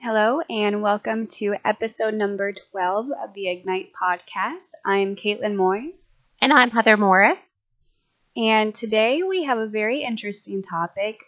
[0.00, 4.70] Hello, and welcome to episode number 12 of the Ignite podcast.
[4.84, 5.94] I'm Kaitlyn Moy.
[6.40, 7.66] And I'm Heather Morris.
[8.36, 11.20] And today we have a very interesting topic.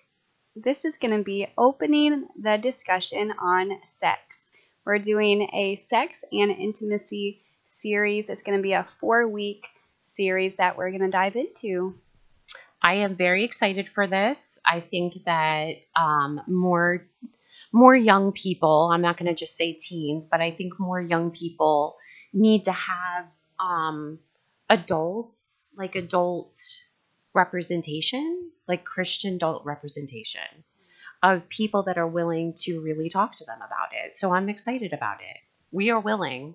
[0.55, 4.53] This is going to be opening the discussion on sex.
[4.85, 8.29] We're doing a sex and intimacy series.
[8.29, 9.67] It's going to be a four week
[10.05, 11.95] series that we're going to dive into.
[12.81, 14.59] I am very excited for this.
[14.65, 17.07] I think that um, more
[17.73, 21.31] more young people, I'm not going to just say teens, but I think more young
[21.31, 21.97] people
[22.33, 23.27] need to have
[23.59, 24.19] um,
[24.71, 26.59] adults, like adult
[27.35, 30.65] representation, like Christian adult representation
[31.23, 34.13] of people that are willing to really talk to them about it.
[34.13, 35.37] So I'm excited about it.
[35.73, 36.55] We are willing.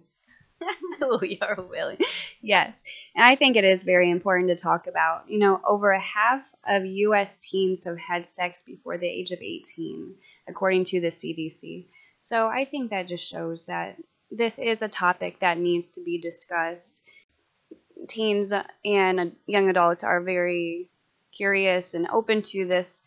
[1.22, 1.98] we are willing.
[2.42, 2.74] Yes.
[3.16, 5.30] And I think it is very important to talk about.
[5.30, 7.38] You know, over a half of U.S.
[7.38, 10.16] teens have had sex before the age of 18
[10.48, 11.86] according to the CDC.
[12.20, 13.98] So I think that just shows that
[14.30, 17.02] this is a topic that needs to be discussed.
[18.08, 18.54] Teens
[18.86, 20.90] and young adults are very
[21.32, 23.04] curious and open to this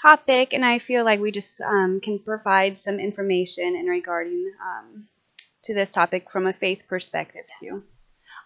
[0.00, 5.08] topic, and I feel like we just um, can provide some information in regarding um,
[5.64, 7.82] to this topic from a faith perspective too.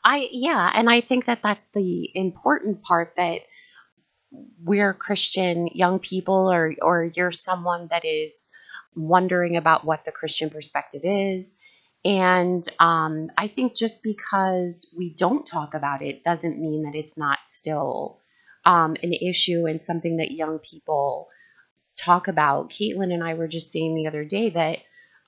[0.04, 3.40] I yeah, and I think that that's the important part that
[4.62, 8.50] we're Christian young people or or you're someone that is
[8.94, 11.56] wondering about what the Christian perspective is.
[12.04, 17.16] And um, I think just because we don't talk about it doesn't mean that it's
[17.16, 18.20] not still
[18.66, 21.28] um, an issue and something that young people
[21.96, 22.70] talk about.
[22.70, 24.78] Kaitlyn and I were just saying the other day that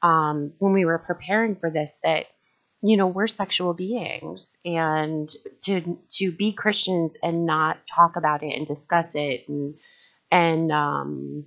[0.03, 2.27] um, when we were preparing for this, that
[2.83, 5.31] you know we're sexual beings and
[5.61, 9.75] to to be christians and not talk about it and discuss it and
[10.31, 11.47] and um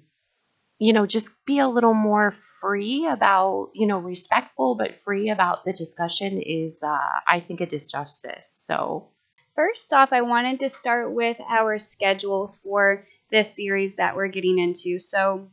[0.80, 5.66] you know just be a little more free about you know respectful but free about
[5.66, 8.46] the discussion is uh i think a disjustice.
[8.46, 9.10] So
[9.56, 14.58] first off i wanted to start with our schedule for this series that we're getting
[14.58, 15.00] into.
[15.00, 15.52] So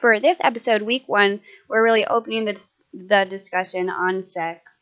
[0.00, 4.80] for this episode week one we're really opening the, the discussion on sex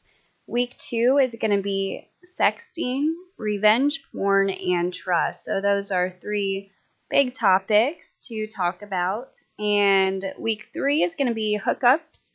[0.49, 5.45] Week two is going to be sexting, revenge porn, and trust.
[5.45, 6.73] So, those are three
[7.11, 9.29] big topics to talk about.
[9.59, 12.33] And week three is going to be hookups,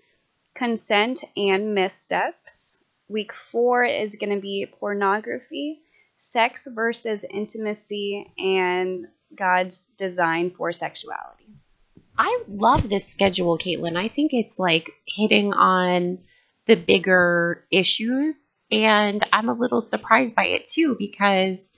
[0.53, 2.77] consent, and missteps.
[3.09, 5.81] Week four is going to be pornography,
[6.19, 11.62] sex versus intimacy, and God's design for sexuality.
[12.18, 13.97] I love this schedule, Kaitlyn.
[13.97, 16.19] I think it's like hitting on
[16.68, 18.57] the bigger issues.
[18.72, 21.78] And I'm a little surprised by it too, because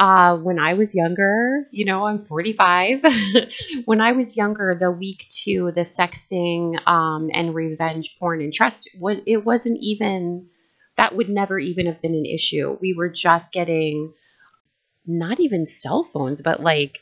[0.00, 3.04] uh, when I was younger, you know, I'm 45.
[3.84, 8.88] when I was younger, the week two, the sexting um, and revenge porn and trust,
[9.26, 10.48] it wasn't even,
[10.96, 12.76] that would never even have been an issue.
[12.80, 14.12] We were just getting
[15.06, 16.98] not even cell phones, but like,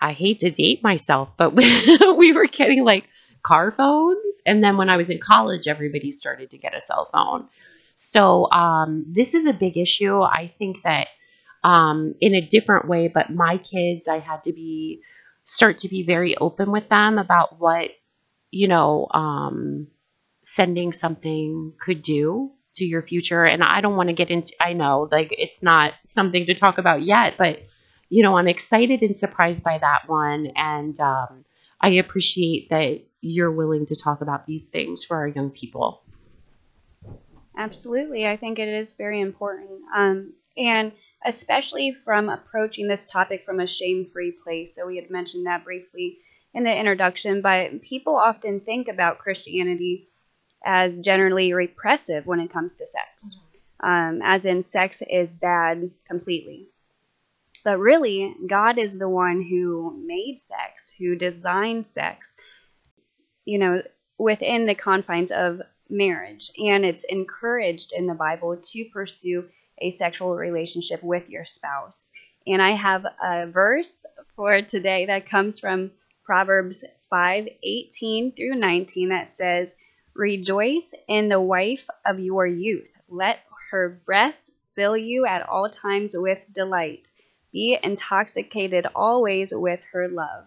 [0.00, 3.04] I hate to date myself, but we were getting like
[3.42, 4.42] car phones.
[4.44, 7.48] And then when I was in college, everybody started to get a cell phone.
[7.94, 10.20] So um, this is a big issue.
[10.20, 11.08] I think that
[11.64, 15.02] um, in a different way, but my kids, I had to be
[15.44, 17.90] start to be very open with them about what
[18.50, 19.86] you know um,
[20.42, 23.44] sending something could do to your future.
[23.44, 24.52] And I don't want to get into.
[24.60, 27.60] I know like it's not something to talk about yet, but
[28.08, 31.44] you know I'm excited and surprised by that one, and um,
[31.80, 36.02] I appreciate that you're willing to talk about these things for our young people.
[37.56, 38.26] Absolutely.
[38.26, 39.70] I think it is very important.
[39.94, 40.92] Um, and
[41.24, 44.74] especially from approaching this topic from a shame free place.
[44.74, 46.18] So, we had mentioned that briefly
[46.54, 50.08] in the introduction, but people often think about Christianity
[50.64, 53.36] as generally repressive when it comes to sex,
[53.82, 53.88] mm-hmm.
[53.88, 56.68] um, as in sex is bad completely.
[57.66, 62.36] But really, God is the one who made sex, who designed sex,
[63.44, 63.82] you know,
[64.18, 65.60] within the confines of
[65.90, 66.52] marriage.
[66.56, 69.48] And it's encouraged in the Bible to pursue
[69.78, 72.12] a sexual relationship with your spouse.
[72.46, 75.90] And I have a verse for today that comes from
[76.22, 79.74] Proverbs 5 18 through 19 that says,
[80.14, 82.92] Rejoice in the wife of your youth.
[83.08, 83.40] Let
[83.72, 87.10] her breasts fill you at all times with delight.
[87.52, 90.44] Be intoxicated always with her love.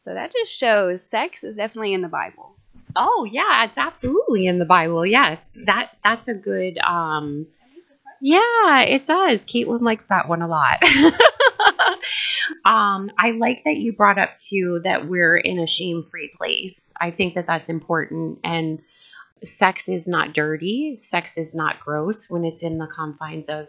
[0.00, 2.54] So that just shows sex is definitely in the Bible.
[2.96, 5.04] Oh yeah, it's absolutely in the Bible.
[5.04, 6.78] Yes, that that's a good.
[6.78, 7.46] Um,
[8.20, 9.44] Yeah, it does.
[9.44, 10.82] Kaitlyn likes that one a lot.
[12.64, 16.92] um, I like that you brought up too that we're in a shame free place.
[17.00, 18.40] I think that that's important.
[18.44, 18.80] And
[19.44, 23.68] sex is not dirty, sex is not gross when it's in the confines of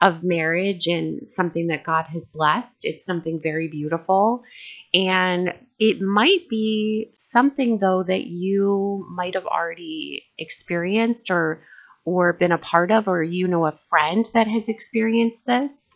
[0.00, 2.84] of marriage and something that God has blessed.
[2.84, 4.44] It's something very beautiful.
[4.92, 11.64] And it might be something though that you might have already experienced or
[12.04, 15.92] or been a part of or you know a friend that has experienced this.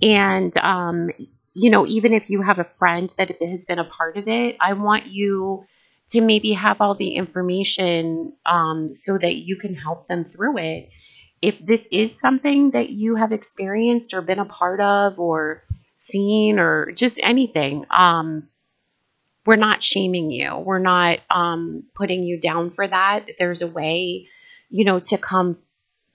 [0.00, 1.10] And um
[1.52, 4.56] you know, even if you have a friend that has been a part of it,
[4.60, 5.64] I want you
[6.10, 10.90] to maybe have all the information um, so that you can help them through it
[11.42, 15.62] if this is something that you have experienced or been a part of or
[15.96, 18.48] seen or just anything, um,
[19.46, 20.56] we're not shaming you.
[20.58, 23.30] We're not um, putting you down for that.
[23.38, 24.28] There's a way,
[24.68, 25.56] you know, to come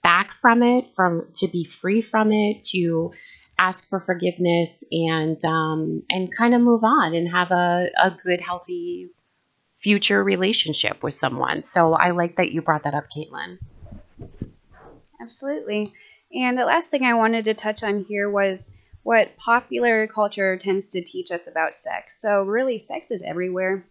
[0.02, 3.12] back from it, from to be free from it, to
[3.58, 8.40] ask for forgiveness and um, and kind of move on and have a, a good,
[8.40, 9.10] healthy
[9.76, 11.62] future relationship with someone.
[11.62, 13.58] So I like that you brought that up, Kaitlyn.
[15.26, 15.92] Absolutely.
[16.32, 18.70] And the last thing I wanted to touch on here was
[19.02, 22.20] what popular culture tends to teach us about sex.
[22.20, 23.84] So, really, sex is everywhere.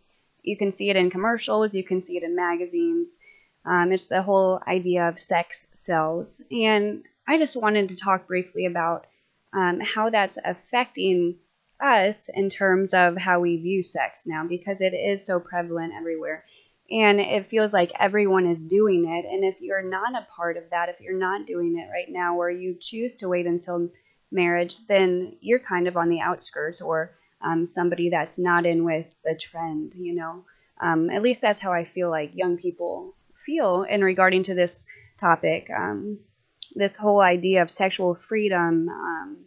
[0.43, 3.19] You can see it in commercials, you can see it in magazines.
[3.65, 6.41] Um, it's the whole idea of sex sells.
[6.49, 9.05] And I just wanted to talk briefly about
[9.51, 11.35] um, how that's affecting
[11.81, 16.45] us in terms of how we view sex now because it is so prevalent everywhere
[16.89, 19.25] and it feels like everyone is doing it.
[19.25, 22.37] And if you're not a part of that, if you're not doing it right now,
[22.37, 23.89] or you choose to wait until
[24.31, 29.07] marriage, then you're kind of on the outskirts or um, somebody that's not in with
[29.23, 30.45] the trend, you know.
[30.79, 34.85] Um, at least that's how I feel like young people feel in regarding to this
[35.19, 35.69] topic.
[35.75, 36.19] Um,
[36.75, 39.37] this whole idea of sexual freedom um,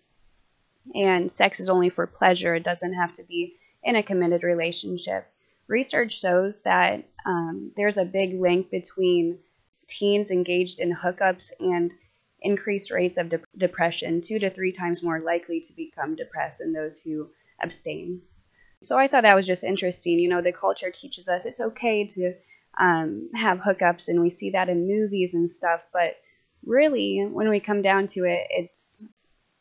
[0.94, 5.26] and sex is only for pleasure, it doesn't have to be in a committed relationship
[5.68, 9.38] research shows that um, there's a big link between
[9.86, 11.92] teens engaged in hookups and
[12.40, 16.72] increased rates of de- depression, two to three times more likely to become depressed than
[16.72, 17.28] those who
[17.60, 18.22] abstain.
[18.82, 20.18] So I thought that was just interesting.
[20.18, 22.34] You know, the culture teaches us it's okay to
[22.78, 26.16] um, have hookups, and we see that in movies and stuff, but
[26.64, 29.02] really, when we come down to it, it's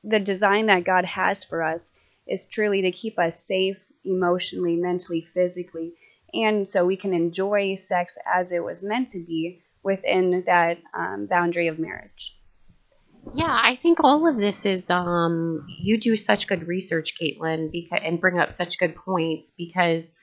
[0.04, 1.94] the design that God has for us
[2.28, 5.94] is truly to keep us safe emotionally, mentally, physically,
[6.34, 11.28] and so we can enjoy sex as it was meant to be within that um,
[11.28, 12.38] boundary of marriage.
[13.34, 18.00] Yeah, I think all of this is um, you do such good research, Kaitlyn, because
[18.04, 20.16] and bring up such good points because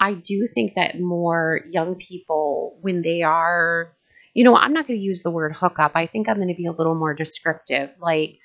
[0.00, 3.92] I do think that more young people, when they are,
[4.34, 5.92] you know, I'm not going to use the word hookup.
[5.94, 7.90] I think I'm going to be a little more descriptive.
[8.00, 8.38] Like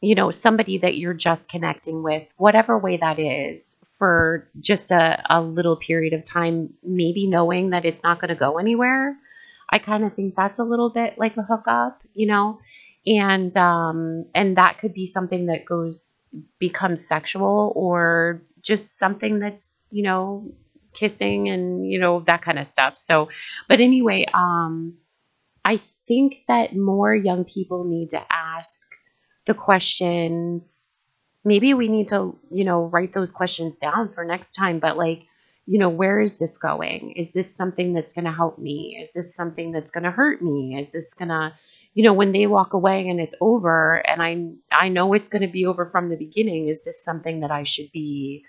[0.00, 5.22] you know, somebody that you're just connecting with, whatever way that is, for just a,
[5.28, 9.16] a little period of time, maybe knowing that it's not going to go anywhere.
[9.68, 12.60] I kind of think that's a little bit like a hookup, you know,
[13.06, 16.18] and um, and that could be something that goes
[16.58, 20.52] becomes sexual or just something that's you know
[20.92, 22.98] kissing and you know that kind of stuff.
[22.98, 23.28] So,
[23.68, 24.94] but anyway, um,
[25.64, 28.90] I think that more young people need to ask
[29.50, 30.94] the questions.
[31.44, 35.24] Maybe we need to, you know, write those questions down for next time, but like,
[35.66, 37.14] you know, where is this going?
[37.16, 38.96] Is this something that's going to help me?
[39.02, 40.78] Is this something that's going to hurt me?
[40.78, 41.52] Is this going to,
[41.94, 45.42] you know, when they walk away and it's over and I I know it's going
[45.42, 48.44] to be over from the beginning, is this something that I should be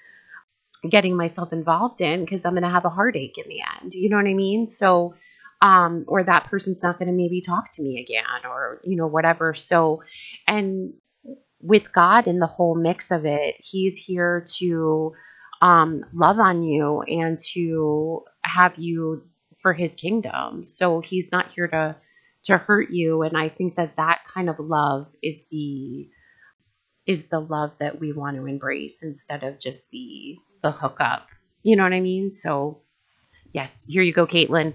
[0.87, 3.95] getting myself involved in because I'm going to have a heartache in the end.
[3.95, 4.67] You know what I mean?
[4.67, 5.15] So
[5.61, 9.07] um, or that person's not going to maybe talk to me again or you know
[9.07, 9.53] whatever.
[9.53, 10.03] So
[10.47, 10.93] and
[11.61, 15.13] with god in the whole mix of it he's here to
[15.61, 19.23] um, love on you and to have you
[19.57, 20.65] for his kingdom.
[20.65, 21.95] So he's not here to
[22.45, 23.21] to hurt you.
[23.21, 26.09] And i think that that kind of love is the
[27.05, 31.27] is the love that we want to embrace instead of just the the hookup.
[31.61, 32.31] You know what i mean?
[32.31, 32.81] So
[33.53, 33.85] yes.
[33.87, 34.73] Here you go kaitlyn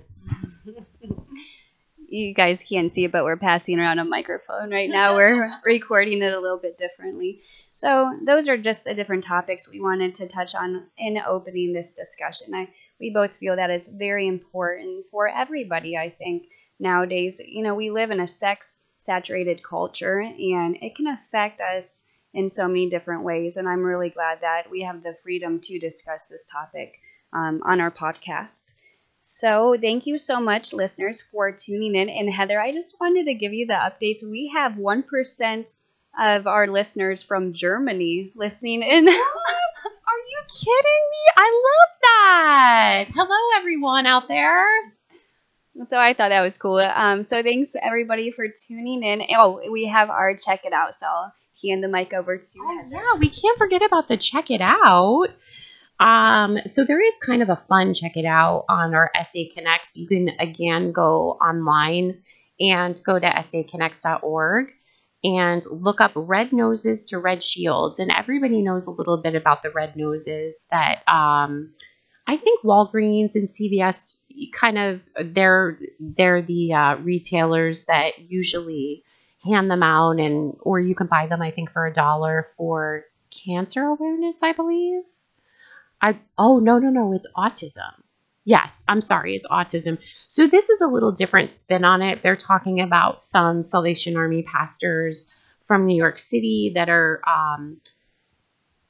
[2.08, 5.16] you guys can't see it, but we're passing around a microphone right now.
[5.16, 7.42] We're recording it a little bit differently.
[7.72, 11.90] So those are just the different topics we wanted to touch on in opening this
[11.90, 12.54] discussion.
[12.54, 12.68] I,
[13.00, 16.44] we both feel that it's very important for everybody, I think,
[16.78, 17.40] nowadays.
[17.44, 22.04] You know, we live in a sex saturated culture and it can affect us
[22.34, 23.56] in so many different ways.
[23.56, 26.94] And I'm really glad that we have the freedom to discuss this topic
[27.32, 28.74] um, on our podcast.
[29.28, 32.08] So, thank you so much, listeners, for tuning in.
[32.08, 34.22] And Heather, I just wanted to give you the updates.
[34.22, 35.74] We have 1%
[36.18, 39.08] of our listeners from Germany listening in.
[39.08, 41.24] Are you kidding me?
[41.36, 43.04] I love that.
[43.14, 44.64] Hello, everyone out there.
[45.88, 46.78] So I thought that was cool.
[46.78, 49.22] Um, so thanks everybody for tuning in.
[49.36, 50.94] Oh, we have our check it out.
[50.94, 52.94] So I'll hand the mic over to oh, Heather.
[52.94, 55.28] Yeah, we can't forget about the check it out.
[55.98, 59.96] Um, so there is kind of a fun check it out on our SA Connects.
[59.96, 62.22] You can again go online
[62.60, 64.68] and go to saconnects.org
[65.24, 67.98] and look up red noses to red shields.
[67.98, 71.72] And everybody knows a little bit about the red noses that um,
[72.26, 74.16] I think Walgreens and CVS
[74.52, 79.02] kind of they're they're the uh, retailers that usually
[79.44, 83.04] hand them out and or you can buy them I think for a dollar for
[83.44, 85.02] cancer awareness I believe.
[86.00, 87.92] I oh no no no it's autism.
[88.44, 89.98] Yes, I'm sorry, it's autism.
[90.28, 92.22] So this is a little different spin on it.
[92.22, 95.28] They're talking about some Salvation Army pastors
[95.66, 97.80] from New York City that are um,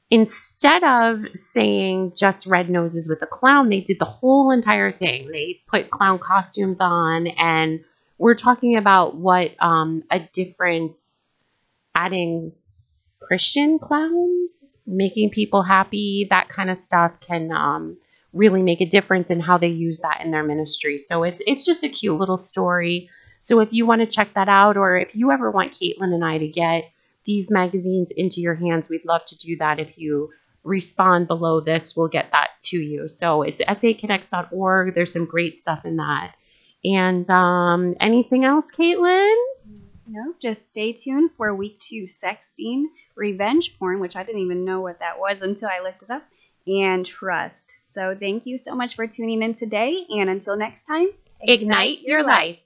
[0.09, 5.31] instead of saying just red noses with a clown, they did the whole entire thing.
[5.31, 7.83] They put clown costumes on, and
[8.17, 11.35] we're talking about what um, a difference
[11.95, 12.53] adding
[13.19, 17.97] Christian clowns, making people happy, that kind of stuff can um,
[18.33, 20.97] really make a difference in how they use that in their ministry.
[20.97, 23.09] So it's it's just a cute little story.
[23.39, 26.23] So if you want to check that out, or if you ever want Kaitlyn and
[26.23, 26.91] I to get
[27.25, 29.79] these magazines into your hands, we'd love to do that.
[29.79, 30.29] If you
[30.63, 33.09] respond below this, we'll get that to you.
[33.09, 34.95] So it's saconnects.org.
[34.95, 36.35] There's some great stuff in that.
[36.83, 39.35] And um, anything else, Kaitlyn?
[40.07, 42.85] No, just stay tuned for week two sexting,
[43.17, 46.23] revenge porn, which I didn't even know what that was until I looked it up,
[46.65, 47.73] and trust.
[47.81, 50.05] So thank you so much for tuning in today.
[50.09, 51.07] And until next time,
[51.41, 52.27] ignite, ignite your life.
[52.27, 52.59] life.